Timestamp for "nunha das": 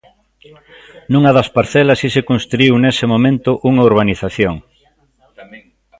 1.11-1.49